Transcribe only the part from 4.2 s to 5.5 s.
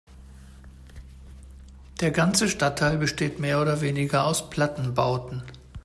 aus Plattenbauten.